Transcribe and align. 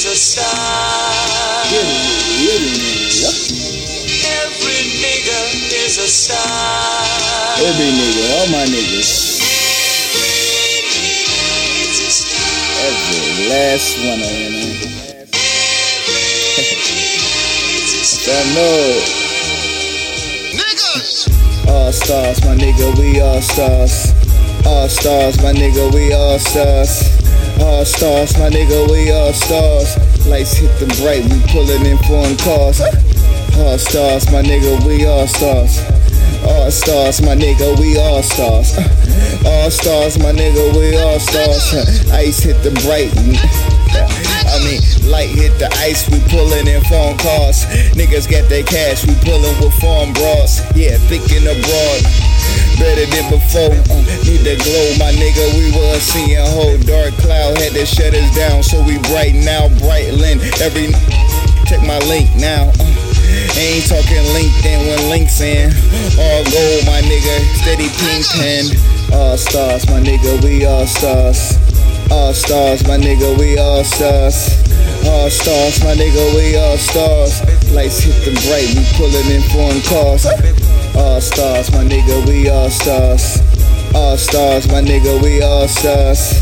is 0.00 0.06
a 0.06 0.16
star. 0.16 1.64
Every 4.08 4.80
nigga, 4.96 5.36
is 5.84 5.98
a 5.98 6.08
star. 6.08 6.38
every 7.60 7.90
nigga, 7.92 8.24
all 8.40 8.48
my 8.48 8.64
niggas, 8.64 9.40
every 12.80 13.48
last 13.50 13.98
one 14.08 14.20
of 14.20 14.30
them. 14.30 14.56
I 18.22 18.44
know. 18.54 19.04
All 21.68 21.92
stars, 21.92 22.40
my 22.44 22.54
nigga, 22.54 22.98
we 22.98 23.20
all 23.20 23.42
stars. 23.42 24.14
All 24.64 24.88
stars, 24.88 25.36
my 25.42 25.52
nigga, 25.52 25.92
we 25.92 26.12
all 26.14 26.38
stars. 26.38 27.19
All 27.60 27.84
stars, 27.84 28.36
my 28.38 28.48
nigga, 28.48 28.90
we 28.90 29.10
all 29.12 29.32
stars. 29.32 29.96
Lights 30.26 30.54
hit 30.54 30.72
them 30.78 30.88
bright, 31.00 31.24
we 31.24 31.40
pulling 31.52 31.84
in 31.86 31.98
foreign 32.04 32.36
cars. 32.36 32.80
All 33.58 33.78
stars, 33.78 34.30
my 34.30 34.42
nigga, 34.42 34.84
we 34.86 35.06
all 35.06 35.26
stars. 35.26 35.80
All 36.44 36.70
stars, 36.70 37.20
my 37.22 37.34
nigga, 37.34 37.78
we 37.78 37.98
all 37.98 38.22
stars. 38.22 38.76
All 39.44 39.70
stars, 39.70 40.18
my 40.18 40.32
nigga, 40.32 40.72
we 40.76 40.96
all 40.96 41.20
stars. 41.20 42.10
Ice 42.12 42.40
hit 42.40 42.62
the 42.62 42.70
bright. 42.84 43.12
I 44.50 44.58
mean, 44.64 44.80
light 45.10 45.30
hit 45.30 45.58
the 45.58 45.68
ice, 45.78 46.08
we 46.10 46.20
pulling 46.28 46.66
in 46.66 46.82
phone 46.84 47.16
cars. 47.18 47.64
Niggas 47.94 48.28
get 48.28 48.48
their 48.48 48.64
cash, 48.64 49.06
we 49.06 49.14
pullin' 49.24 49.56
with 49.60 49.74
farm 49.80 50.12
bras. 50.12 50.60
Yeah, 50.74 50.98
thick 51.08 51.22
and 51.32 51.46
abroad. 51.46 52.29
Better 52.80 53.04
than 53.12 53.28
before. 53.28 53.76
Uh, 53.92 54.00
need 54.24 54.40
to 54.48 54.56
glow, 54.56 54.88
my 54.96 55.12
nigga. 55.12 55.44
We 55.52 55.68
was 55.76 56.00
seeing 56.00 56.40
whole 56.40 56.80
dark 56.88 57.12
cloud, 57.20 57.60
had 57.60 57.76
to 57.76 57.84
shut 57.84 58.16
us 58.16 58.28
down. 58.34 58.64
So 58.64 58.80
we 58.82 58.96
bright 59.12 59.36
now, 59.36 59.68
brightling. 59.84 60.40
Every 60.64 60.88
check 61.68 61.84
my 61.84 62.00
link 62.08 62.32
now. 62.40 62.72
Uh, 62.80 63.60
ain't 63.60 63.84
talking 63.84 64.24
LinkedIn 64.32 64.80
when 64.88 65.00
links 65.12 65.44
in. 65.44 65.68
All 66.16 66.42
gold, 66.48 66.82
my 66.88 67.04
nigga. 67.04 67.36
Steady 67.60 67.92
ping 68.00 68.24
pen. 68.32 68.64
All 69.12 69.36
stars, 69.36 69.84
my 69.92 70.00
nigga. 70.00 70.42
We 70.42 70.64
all 70.64 70.86
stars. 70.86 71.60
All 72.10 72.34
stars, 72.34 72.82
my 72.88 72.96
nigga, 72.96 73.38
we 73.38 73.56
all 73.56 73.84
stars. 73.84 74.50
All 75.06 75.30
stars, 75.30 75.82
my 75.84 75.94
nigga, 75.94 76.34
we 76.34 76.56
all 76.56 76.76
stars. 76.76 77.38
Lights 77.70 78.00
hit 78.00 78.24
them 78.24 78.34
bright, 78.48 78.66
we 78.74 78.82
pulling 78.98 79.30
in 79.30 79.42
foreign 79.52 79.80
cars. 79.82 80.26
All 80.96 81.20
stars, 81.20 81.70
my 81.72 81.84
nigga, 81.84 82.26
we 82.26 82.48
all 82.48 82.70
stars. 82.70 83.38
All 83.94 84.16
stars, 84.16 84.68
my 84.68 84.80
nigga, 84.80 85.22
we 85.22 85.42
all 85.42 85.68
stars. 85.68 86.34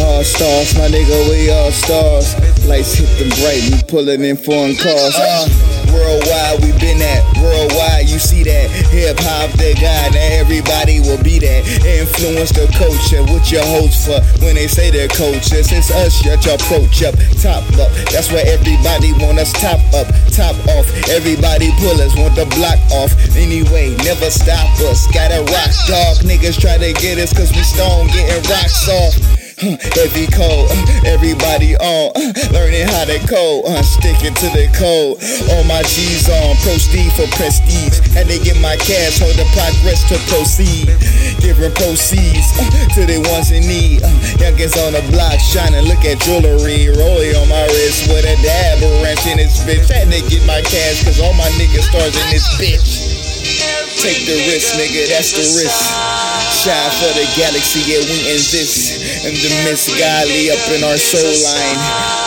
All 0.00 0.22
stars, 0.24 0.74
my 0.76 0.88
nigga, 0.88 1.28
we 1.30 1.50
all 1.50 1.70
stars. 1.70 2.34
Lights 2.66 2.94
hit 2.94 3.08
them 3.18 3.28
bright, 3.40 3.62
we 3.70 3.82
pulling 3.88 4.24
in 4.24 4.36
foreign 4.36 4.76
cars. 4.76 5.14
Uh, 5.16 5.48
worldwide, 5.92 6.62
we 6.62 6.72
been 6.78 7.00
at 7.00 7.22
worldwide. 7.42 8.08
You 8.08 8.18
see 8.18 8.42
that 8.44 8.70
hip 8.90 9.18
hop, 9.20 9.50
the 9.52 9.74
guy 9.74 10.10
that 10.10 10.32
everybody 10.32 11.00
will 11.00 11.22
be. 11.22 11.29
Influence 12.10 12.50
the 12.50 12.66
culture. 12.74 13.22
What 13.30 13.52
your 13.54 13.62
hopes 13.62 14.04
for 14.04 14.18
when 14.42 14.58
they 14.58 14.66
say 14.66 14.90
they're 14.90 15.06
coaches? 15.06 15.70
It's 15.70 15.94
us, 15.94 16.24
your 16.26 16.34
approach 16.34 17.06
up, 17.06 17.14
top 17.38 17.62
up. 17.78 17.90
That's 18.10 18.32
where 18.34 18.42
everybody 18.50 19.14
want 19.22 19.38
us 19.38 19.52
top 19.54 19.78
up, 19.94 20.10
top 20.34 20.58
off. 20.74 20.90
Everybody 21.06 21.70
pull 21.78 22.02
us, 22.02 22.10
want 22.18 22.34
the 22.34 22.50
block 22.58 22.82
off. 22.90 23.14
Anyway, 23.38 23.94
never 24.02 24.28
stop 24.28 24.66
us. 24.90 25.06
Gotta 25.14 25.38
rock, 25.54 25.70
dog. 25.86 26.26
Niggas 26.26 26.58
try 26.58 26.78
to 26.78 26.92
get 26.98 27.18
us 27.18 27.32
cause 27.32 27.54
we 27.54 27.62
stone 27.62 28.08
getting 28.08 28.42
rocks 28.50 28.90
off. 28.90 29.49
Heavy 29.60 30.24
code, 30.32 30.72
uh, 30.72 31.04
everybody 31.04 31.76
on, 31.76 32.08
learning 32.48 32.88
how 32.88 33.04
to 33.04 33.20
code, 33.28 33.68
uh, 33.68 33.84
sticking 33.84 34.32
to 34.32 34.48
the 34.56 34.72
code. 34.72 35.20
All 35.52 35.64
my 35.68 35.84
G's 35.84 36.32
on, 36.32 36.56
proceed 36.64 37.12
for 37.12 37.28
prestige. 37.36 38.00
Had 38.16 38.32
to 38.32 38.40
get 38.40 38.56
my 38.64 38.80
cash, 38.80 39.20
hold 39.20 39.36
the 39.36 39.44
progress 39.52 40.00
to 40.08 40.16
proceed. 40.32 40.88
Giving 41.44 41.76
proceeds 41.76 42.48
uh, 42.56 42.72
to 42.96 43.04
the 43.04 43.20
ones 43.28 43.52
in 43.52 43.68
need. 43.68 44.00
Uh, 44.00 44.08
youngins 44.40 44.80
on 44.80 44.96
the 44.96 45.04
block 45.12 45.36
shining, 45.36 45.84
look 45.84 46.08
at 46.08 46.16
jewelry. 46.24 46.88
Rollie 46.96 47.36
on 47.36 47.52
my 47.52 47.60
wrist 47.68 48.08
with 48.08 48.24
a 48.24 48.40
dab, 48.40 48.80
a 48.80 48.88
wrench 49.04 49.28
in 49.28 49.36
this 49.36 49.60
bitch. 49.68 49.92
Had 49.92 50.08
to 50.08 50.24
get 50.24 50.40
my 50.48 50.64
cash, 50.72 51.04
cause 51.04 51.20
all 51.20 51.36
my 51.36 51.52
niggas 51.60 51.84
stars 51.84 52.16
in 52.16 52.26
this 52.32 52.48
bitch. 52.56 53.09
Take 54.00 54.24
the 54.24 54.40
risk, 54.48 54.80
nigga, 54.80 55.12
that's 55.12 55.36
the 55.36 55.44
risk. 55.60 55.76
Shine 56.64 56.90
for 57.04 57.12
the 57.12 57.28
galaxy, 57.36 57.84
yeah, 57.84 58.00
we 58.00 58.32
in 58.32 58.40
this. 58.48 58.96
And 59.28 59.36
the 59.36 59.52
mist 59.68 59.92
godly 60.00 60.48
up 60.48 60.64
in 60.72 60.82
our 60.84 60.96
soul 60.96 61.20
line. 61.20 61.80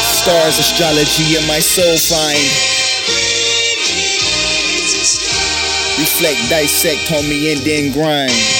Stars, 0.00 0.58
astrology, 0.58 1.36
and 1.36 1.46
my 1.46 1.60
soul 1.60 1.96
find. 2.08 2.40
Reflect, 6.00 6.40
dissect, 6.48 7.04
homie, 7.12 7.52
and 7.52 7.60
then 7.60 7.92
grind. 7.92 8.57